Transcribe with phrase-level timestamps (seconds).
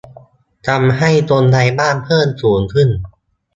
[0.67, 2.89] ทำให้ "คนไร้บ้าน" เพิ่มสูงขึ้น